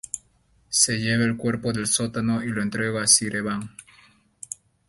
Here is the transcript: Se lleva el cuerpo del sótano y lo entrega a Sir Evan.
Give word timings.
Se 0.69 0.97
lleva 0.97 1.25
el 1.25 1.37
cuerpo 1.37 1.71
del 1.71 1.85
sótano 1.85 2.41
y 2.43 2.47
lo 2.47 2.63
entrega 2.63 3.03
a 3.03 3.07
Sir 3.07 3.35
Evan. 3.35 3.75